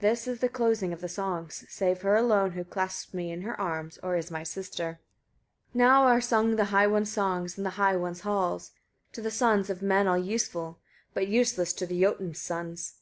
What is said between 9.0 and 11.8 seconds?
to the sons of men all useful, but useless